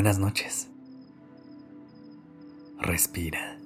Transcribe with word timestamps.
buenas 0.00 0.18
noches. 0.18 0.70
Respira. 2.78 3.58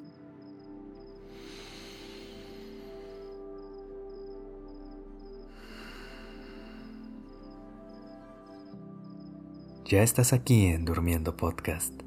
Ya 9.84 10.02
estás 10.02 10.32
aquí 10.32 10.66
en 10.66 10.84
Durmiendo 10.84 11.36
Podcast. 11.36 12.02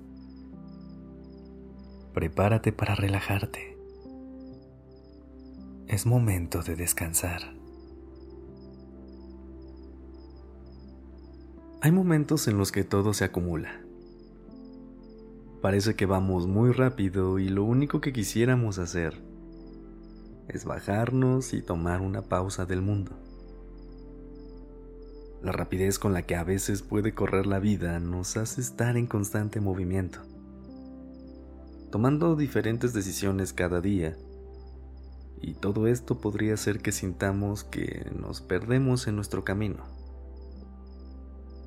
Prepárate 2.13 2.73
para 2.73 2.95
relajarte. 2.95 3.77
Es 5.87 6.05
momento 6.05 6.63
de 6.63 6.75
descansar. 6.75 7.53
Hay 11.79 11.93
momentos 11.93 12.49
en 12.49 12.57
los 12.57 12.73
que 12.73 12.83
todo 12.83 13.13
se 13.13 13.23
acumula. 13.23 13.86
Parece 15.61 15.95
que 15.95 16.05
vamos 16.05 16.45
muy 16.45 16.71
rápido 16.71 17.39
y 17.39 17.49
lo 17.49 17.63
único 17.63 17.99
que 17.99 18.13
quisiéramos 18.13 18.77
hacer 18.77 19.19
es 20.47 20.65
bajarnos 20.65 21.53
y 21.53 21.61
tomar 21.61 22.01
una 22.01 22.21
pausa 22.21 22.65
del 22.65 22.81
mundo. 22.81 23.11
La 25.41 25.51
rapidez 25.51 25.97
con 25.97 26.13
la 26.13 26.21
que 26.21 26.35
a 26.35 26.43
veces 26.43 26.83
puede 26.83 27.13
correr 27.13 27.47
la 27.47 27.59
vida 27.59 27.99
nos 27.99 28.37
hace 28.37 28.61
estar 28.61 28.97
en 28.97 29.07
constante 29.07 29.59
movimiento, 29.59 30.19
tomando 31.91 32.35
diferentes 32.35 32.93
decisiones 32.93 33.51
cada 33.51 33.81
día. 33.81 34.15
Y 35.41 35.53
todo 35.53 35.87
esto 35.87 36.19
podría 36.19 36.55
hacer 36.55 36.79
que 36.79 36.91
sintamos 36.91 37.63
que 37.63 38.09
nos 38.19 38.41
perdemos 38.41 39.07
en 39.07 39.15
nuestro 39.15 39.43
camino. 39.43 39.83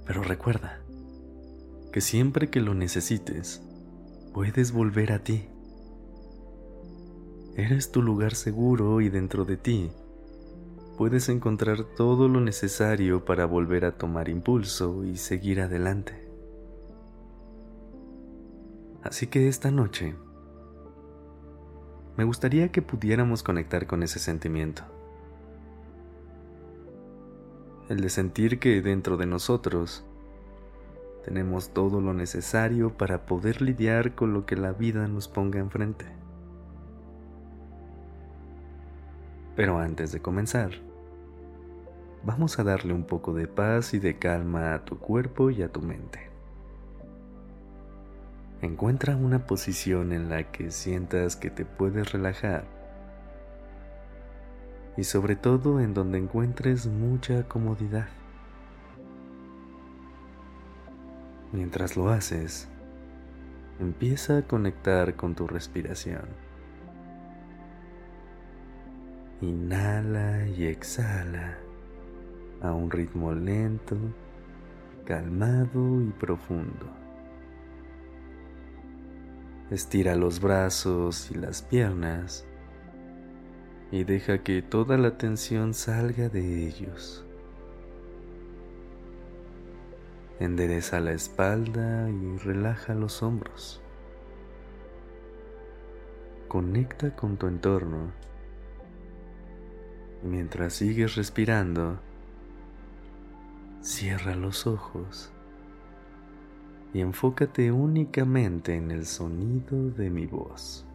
Pero 0.07 0.23
recuerda 0.23 0.81
que 1.93 2.01
siempre 2.01 2.51
que 2.51 2.61
lo 2.61 2.75
necesites, 2.75 3.63
puedes 4.33 4.73
volver 4.73 5.13
a 5.13 5.23
ti. 5.23 5.49
Eres 7.57 7.91
tu 7.91 8.03
lugar 8.03 8.35
seguro 8.35 9.01
y 9.01 9.09
dentro 9.09 9.45
de 9.45 9.57
ti 9.57 9.91
puedes 10.97 11.29
encontrar 11.29 11.85
todo 11.97 12.29
lo 12.29 12.41
necesario 12.41 13.25
para 13.25 13.47
volver 13.47 13.85
a 13.85 13.97
tomar 13.97 14.29
impulso 14.29 15.05
y 15.05 15.17
seguir 15.17 15.61
adelante. 15.61 16.29
Así 19.03 19.27
que 19.27 19.49
esta 19.49 19.71
noche 19.71 20.15
me 22.17 22.25
gustaría 22.25 22.71
que 22.71 22.83
pudiéramos 22.83 23.43
conectar 23.43 23.87
con 23.87 24.03
ese 24.03 24.19
sentimiento 24.19 24.85
el 27.91 28.01
de 28.01 28.09
sentir 28.09 28.61
que 28.61 28.81
dentro 28.83 29.17
de 29.17 29.27
nosotros 29.27 30.05
tenemos 31.31 31.71
todo 31.71 32.01
lo 32.01 32.13
necesario 32.13 32.99
para 32.99 33.25
poder 33.25 33.63
lidiar 33.63 34.17
con 34.17 34.33
lo 34.33 34.47
que 34.47 34.57
la 34.57 34.73
vida 34.73 35.07
nos 35.07 35.29
ponga 35.29 35.61
enfrente. 35.61 36.05
Pero 39.55 39.79
antes 39.79 40.11
de 40.11 40.21
comenzar, 40.21 40.73
vamos 42.25 42.59
a 42.59 42.65
darle 42.65 42.95
un 42.95 43.05
poco 43.05 43.33
de 43.33 43.47
paz 43.47 43.95
y 43.95 44.01
de 44.01 44.19
calma 44.19 44.75
a 44.75 44.85
tu 44.85 44.99
cuerpo 44.99 45.51
y 45.51 45.63
a 45.63 45.71
tu 45.71 45.81
mente. 45.81 46.19
Encuentra 48.61 49.15
una 49.15 49.47
posición 49.47 50.13
en 50.13 50.31
la 50.31 50.51
que 50.51 50.73
sientas 50.73 51.37
que 51.37 51.51
te 51.51 51.65
puedes 51.65 52.11
relajar 52.11 52.65
y 54.97 55.05
sobre 55.05 55.37
todo 55.37 55.79
en 55.79 55.95
donde 55.95 56.19
encuentres 56.19 56.89
mucha 56.89 57.45
comodidad. 57.47 58.09
Mientras 61.53 61.97
lo 61.97 62.11
haces, 62.11 62.69
empieza 63.81 64.39
a 64.39 64.43
conectar 64.43 65.17
con 65.17 65.35
tu 65.35 65.49
respiración. 65.49 66.27
Inhala 69.41 70.47
y 70.47 70.67
exhala 70.67 71.59
a 72.61 72.73
un 72.73 72.91
ritmo 72.91 73.33
lento, 73.33 73.97
calmado 75.05 76.03
y 76.03 76.11
profundo. 76.11 76.87
Estira 79.71 80.15
los 80.15 80.41
brazos 80.41 81.31
y 81.31 81.35
las 81.35 81.63
piernas 81.63 82.45
y 83.91 84.05
deja 84.05 84.43
que 84.43 84.63
toda 84.63 84.99
la 84.99 85.17
tensión 85.17 85.75
salga 85.75 86.29
de 86.29 86.67
ellos. 86.67 87.27
Endereza 90.41 91.01
la 91.01 91.13
espalda 91.13 92.09
y 92.09 92.39
relaja 92.39 92.95
los 92.95 93.23
hombros. 93.23 93.83
Conecta 96.49 97.15
con 97.15 97.37
tu 97.37 97.47
entorno. 97.47 98.11
Y 100.25 100.29
mientras 100.29 100.73
sigues 100.73 101.15
respirando, 101.17 102.01
cierra 103.83 104.35
los 104.35 104.67
ojos 104.67 105.31
y 106.95 107.01
enfócate 107.01 107.71
únicamente 107.71 108.75
en 108.75 108.91
el 108.91 109.05
sonido 109.05 109.91
de 109.91 110.09
mi 110.09 110.25
voz. 110.25 110.87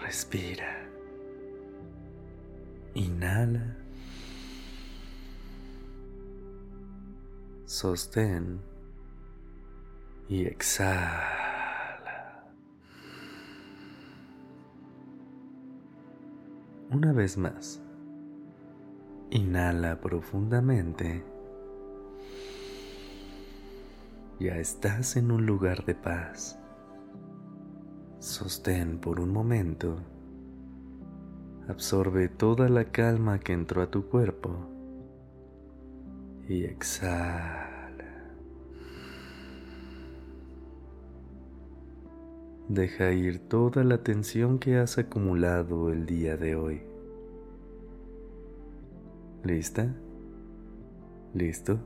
Respira. 0.00 0.88
Inhala. 2.94 3.81
Sostén. 7.82 8.60
Y 10.28 10.46
exhala. 10.46 10.94
Una 16.92 17.12
vez 17.12 17.36
más. 17.36 17.82
Inhala 19.30 20.00
profundamente. 20.00 21.24
Ya 24.38 24.58
estás 24.58 25.16
en 25.16 25.32
un 25.32 25.44
lugar 25.44 25.84
de 25.84 25.96
paz. 25.96 26.60
Sostén 28.20 29.00
por 29.00 29.18
un 29.18 29.32
momento. 29.32 29.96
Absorbe 31.66 32.28
toda 32.28 32.68
la 32.68 32.84
calma 32.92 33.40
que 33.40 33.54
entró 33.54 33.82
a 33.82 33.90
tu 33.90 34.06
cuerpo. 34.06 34.68
Y 36.48 36.62
exhala. 36.62 37.71
Deja 42.72 43.12
ir 43.12 43.38
toda 43.38 43.84
la 43.84 43.98
tensión 43.98 44.58
que 44.58 44.78
has 44.78 44.96
acumulado 44.96 45.92
el 45.92 46.06
día 46.06 46.38
de 46.38 46.56
hoy. 46.56 46.80
¿Lista? 49.44 49.94
¿Listo? 51.34 51.78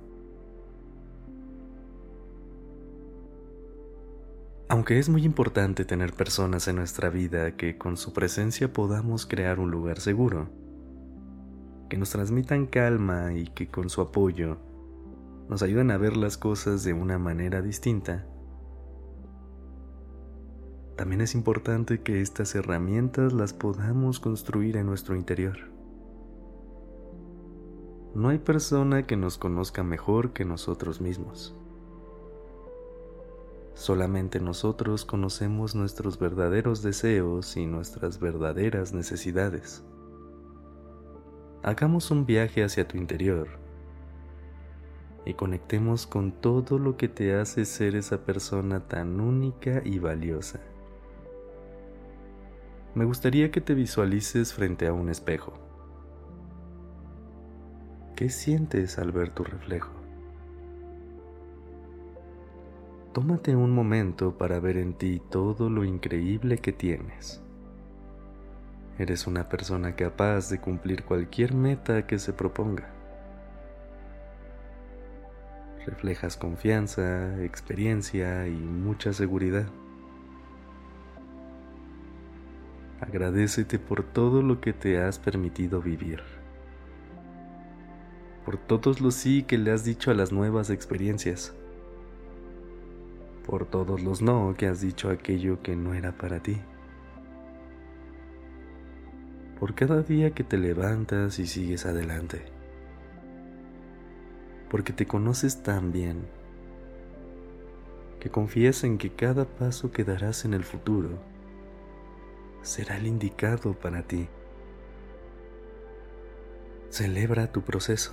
Aunque 4.69 5.01
es 5.01 5.09
muy 5.09 5.25
importante 5.25 5.85
tener 5.85 6.13
personas 6.13 6.69
en 6.69 6.77
nuestra 6.77 7.11
vida 7.11 7.57
que 7.57 7.77
con 7.77 7.97
su 7.97 8.13
presencia 8.13 8.73
podamos 8.73 9.27
crear 9.27 9.59
un 9.59 9.73
lugar 9.73 9.99
seguro, 9.99 10.51
que 11.91 11.97
nos 11.97 12.11
transmitan 12.11 12.67
calma 12.67 13.33
y 13.33 13.49
que 13.49 13.67
con 13.67 13.91
su 13.91 14.03
apoyo 14.03 14.59
nos 15.49 15.65
ayuden 15.65 15.91
a 15.91 15.99
ver 15.99 16.17
las 16.17 16.37
cosas 16.37 16.85
de 16.85 16.93
una 16.93 17.19
manera 17.19 17.61
distinta, 17.61 18.25
también 20.97 21.21
es 21.21 21.35
importante 21.35 22.01
que 22.01 22.23
estas 22.23 22.55
herramientas 22.55 23.35
las 23.35 23.53
podamos 23.53 24.19
construir 24.19 24.79
en 24.79 24.87
nuestro 24.87 25.15
interior. 25.15 25.59
No 28.15 28.31
hay 28.31 28.39
persona 28.39 29.07
que 29.07 29.19
nos 29.19 29.37
conozca 29.37 29.83
mejor 29.83 30.33
que 30.33 30.47
nosotros 30.47 31.03
mismos. 31.03 31.55
Solamente 33.75 34.41
nosotros 34.41 35.05
conocemos 35.05 35.75
nuestros 35.75 36.19
verdaderos 36.19 36.83
deseos 36.83 37.59
y 37.59 37.67
nuestras 37.67 38.19
verdaderas 38.19 38.95
necesidades. 38.95 39.85
Hagamos 41.63 42.11
un 42.11 42.25
viaje 42.25 42.65
hacia 42.65 42.89
tu 42.89 42.97
interior 42.97 43.49
y 45.27 45.35
conectemos 45.35 46.07
con 46.07 46.33
todo 46.33 46.79
lo 46.79 46.97
que 46.97 47.09
te 47.09 47.35
hace 47.35 47.67
ser 47.67 47.97
esa 47.97 48.25
persona 48.25 48.89
tan 48.89 49.21
única 49.21 49.83
y 49.85 49.99
valiosa. 49.99 50.61
Me 52.97 53.05
gustaría 53.05 53.53
que 53.53 53.61
te 53.61 53.75
visualices 53.75 54.53
frente 54.53 54.89
a 54.89 54.93
un 54.93 55.09
espejo. 55.09 55.53
¿Qué 58.17 58.29
sientes 58.29 58.99
al 58.99 59.13
ver 59.13 59.31
tu 59.31 59.45
reflejo? 59.45 59.97
tómate 63.17 63.57
un 63.57 63.71
momento 63.71 64.37
para 64.37 64.61
ver 64.61 64.77
en 64.77 64.93
ti 64.93 65.23
todo 65.31 65.71
lo 65.71 65.85
increíble 65.85 66.59
que 66.59 66.73
tienes. 66.73 67.43
Eres 68.99 69.27
una 69.27 69.49
persona 69.49 69.97
capaz 69.97 70.51
de 70.51 70.61
cumplir 70.61 71.03
cualquier 71.03 71.55
meta 71.55 72.07
que 72.07 72.19
se 72.19 72.35
proponga. 72.35 72.91
Reflejas 75.87 76.37
confianza, 76.37 77.43
experiencia 77.43 78.47
y 78.49 78.51
mucha 78.51 79.15
seguridad. 79.15 79.65
Agradecete 83.01 83.79
por 83.79 84.03
todo 84.03 84.41
lo 84.41 84.63
que 84.63 84.73
te 84.73 84.99
has 85.03 85.19
permitido 85.19 85.83
vivir, 85.83 86.23
por 88.47 88.57
todos 88.57 89.03
los 89.03 89.15
sí 89.15 89.43
que 89.43 89.59
le 89.59 89.71
has 89.71 89.85
dicho 89.85 90.11
a 90.11 90.15
las 90.15 90.33
nuevas 90.33 90.71
experiencias, 90.71 91.53
por 93.47 93.67
todos 93.67 94.03
los 94.03 94.23
no 94.23 94.55
que 94.57 94.67
has 94.67 94.81
dicho 94.81 95.11
a 95.11 95.13
aquello 95.13 95.63
que 95.63 95.77
no 95.77 95.93
era 95.93 96.13
para 96.13 96.41
ti, 96.43 96.57
por 99.61 99.75
cada 99.75 100.01
día 100.01 100.31
que 100.31 100.43
te 100.43 100.57
levantas 100.57 101.39
y 101.39 101.47
sigues 101.47 101.85
adelante, 101.85 102.47
porque 104.71 104.95
te 104.95 105.07
conoces 105.07 105.63
tan 105.63 105.93
bien. 105.93 106.25
Que 108.21 108.31
confías 108.31 108.83
en 108.83 108.97
que 108.97 109.11
cada 109.11 109.45
paso 109.45 109.93
que 109.93 110.03
darás 110.03 110.47
en 110.47 110.55
el 110.55 110.65
futuro 110.65 111.36
será 112.67 112.97
el 112.97 113.07
indicado 113.07 113.75
para 113.75 114.03
ti. 114.03 114.29
Celebra 116.91 117.53
tu 117.53 117.63
proceso, 117.63 118.13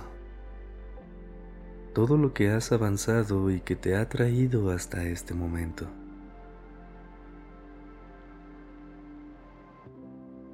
todo 1.92 2.16
lo 2.16 2.32
que 2.32 2.50
has 2.50 2.70
avanzado 2.70 3.50
y 3.50 3.60
que 3.60 3.76
te 3.76 3.96
ha 3.96 4.08
traído 4.08 4.70
hasta 4.70 5.04
este 5.04 5.34
momento. 5.34 5.88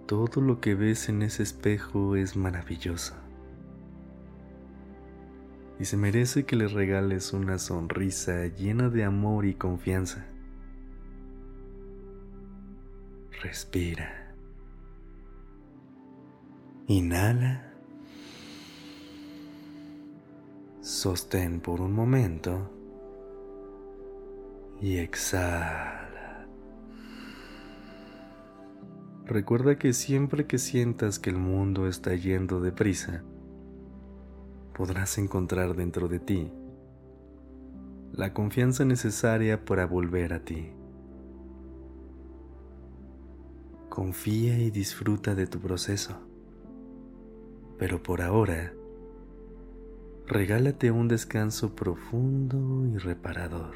Todo 0.07 0.41
lo 0.41 0.61
que 0.61 0.75
ves 0.75 1.09
en 1.09 1.23
ese 1.23 1.43
espejo 1.43 2.17
es 2.17 2.37
maravilloso 2.37 3.15
y 5.81 5.87
se 5.87 5.97
merece 5.97 6.45
que 6.45 6.57
le 6.57 6.69
regales 6.69 7.33
una 7.33 7.59
sonrisa 7.59 8.47
llena 8.49 8.91
de 8.91 9.03
amor 9.03 9.47
y 9.47 9.55
confianza. 9.55 10.27
Respira. 13.43 14.35
Inhala. 16.89 17.73
Sostén 20.83 21.61
por 21.61 21.81
un 21.81 21.93
momento. 21.95 22.71
Y 24.83 24.99
exhala. 24.99 26.47
Recuerda 29.25 29.79
que 29.79 29.95
siempre 29.95 30.47
que 30.47 30.59
sientas 30.59 31.19
que 31.19 31.31
el 31.31 31.37
mundo 31.37 31.87
está 31.87 32.15
yendo 32.15 32.61
deprisa, 32.61 33.23
podrás 34.75 35.17
encontrar 35.17 35.75
dentro 35.77 36.09
de 36.09 36.19
ti 36.19 36.53
la 38.13 38.35
confianza 38.35 38.85
necesaria 38.85 39.65
para 39.65 39.87
volver 39.87 40.35
a 40.35 40.45
ti. 40.45 40.73
Confía 43.91 44.57
y 44.59 44.71
disfruta 44.71 45.35
de 45.35 45.47
tu 45.47 45.59
proceso. 45.59 46.17
Pero 47.77 48.03
por 48.03 48.23
ahora, 48.23 48.73
regálate 50.27 50.91
un 50.91 51.09
descanso 51.09 51.75
profundo 51.75 52.87
y 52.87 52.97
reparador. 52.97 53.75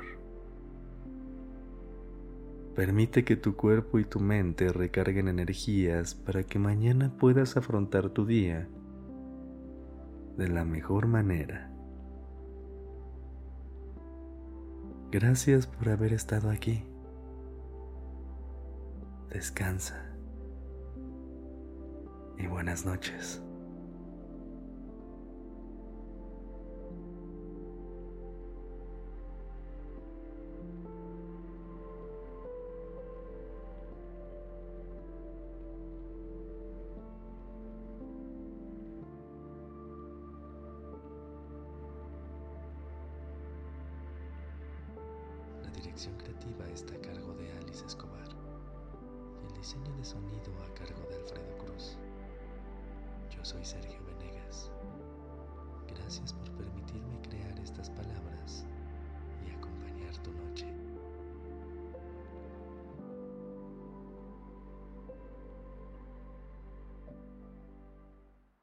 Permite 2.75 3.25
que 3.25 3.37
tu 3.37 3.55
cuerpo 3.57 3.99
y 3.99 4.05
tu 4.05 4.21
mente 4.21 4.73
recarguen 4.73 5.29
energías 5.29 6.15
para 6.15 6.45
que 6.45 6.59
mañana 6.59 7.13
puedas 7.19 7.57
afrontar 7.57 8.11
tu 8.11 8.25
día 8.25 8.69
de 10.37 10.49
la 10.49 10.65
mejor 10.65 11.07
manera. 11.07 11.71
Gracias 15.13 15.67
por 15.67 15.89
haber 15.89 16.13
estado 16.13 16.51
aquí. 16.51 16.83
Descansa 19.31 20.04
y 22.39 22.47
buenas 22.47 22.85
noches. 22.85 23.41
La 45.63 45.71
dirección 45.71 46.17
creativa 46.17 46.69
está 46.73 46.95
a 46.95 47.01
cargo 47.01 47.35
de 47.35 47.53
Alice 47.53 47.85
Escobar 47.87 48.29
y 49.43 49.47
el 49.47 49.55
diseño 49.55 49.93
de 49.97 50.05
sonido 50.05 50.53
a 50.63 50.75
cargo 50.75 51.07
de 51.09 51.17
Alfredo 51.17 51.59
Cruz. 51.59 51.99
Soy 53.45 53.63
Sergio 53.63 54.03
Venegas. 54.07 54.73
Gracias 55.89 56.33
por 56.33 56.44